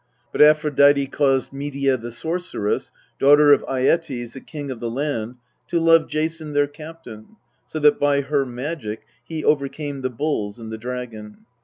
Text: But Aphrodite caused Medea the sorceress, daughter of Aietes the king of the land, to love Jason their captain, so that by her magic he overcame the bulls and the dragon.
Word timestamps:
But 0.31 0.41
Aphrodite 0.41 1.05
caused 1.05 1.53
Medea 1.53 1.95
the 1.95 2.09
sorceress, 2.11 2.91
daughter 3.19 3.53
of 3.53 3.63
Aietes 3.65 4.33
the 4.33 4.41
king 4.41 4.71
of 4.71 4.79
the 4.79 4.89
land, 4.89 5.35
to 5.67 5.79
love 5.79 6.07
Jason 6.07 6.53
their 6.53 6.65
captain, 6.65 7.35
so 7.67 7.77
that 7.77 7.99
by 7.99 8.21
her 8.21 8.43
magic 8.43 9.03
he 9.23 9.45
overcame 9.45 10.01
the 10.01 10.09
bulls 10.09 10.57
and 10.57 10.71
the 10.71 10.79
dragon. 10.79 11.45